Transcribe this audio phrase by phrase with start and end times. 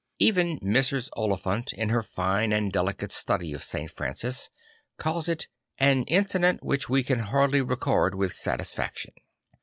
[0.17, 1.09] Even Irs.
[1.13, 3.91] Oliphant, in her fine and delicate study of St.
[3.91, 4.49] Francis,
[4.97, 5.43] calls it
[5.79, 9.13] II an incident which we can hardly record with satisfaction."